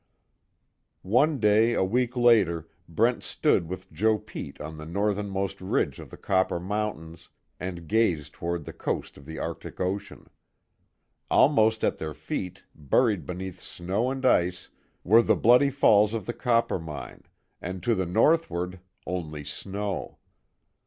[1.03, 6.09] One day a week later Brent stood with Joe Pete on the northernmost ridge of
[6.09, 10.27] the Copper Mountains and gazed toward the coast of the Arctic Ocean.
[11.29, 14.69] Almost at their feet, buried beneath snow and ice
[15.03, 17.21] were the Bloody Falls of the Coppermine
[17.61, 20.17] and to the northward, only snow.